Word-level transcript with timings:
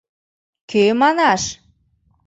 Кӧ 0.69 0.83
манаш?.. 0.99 1.43